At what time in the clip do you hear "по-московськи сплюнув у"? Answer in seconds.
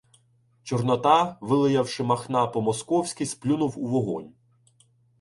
2.47-3.85